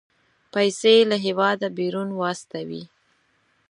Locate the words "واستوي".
2.19-2.83